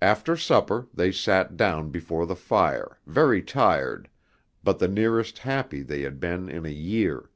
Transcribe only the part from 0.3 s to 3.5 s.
supper they sat down before the fire, very